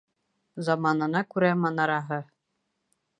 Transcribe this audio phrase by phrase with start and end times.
[0.69, 2.21] Заманына күрә манараһы.